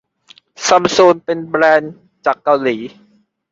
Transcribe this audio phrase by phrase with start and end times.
[0.67, 1.93] ซัมซุงเป็นแบรนด์
[2.25, 2.77] จากเกาหลี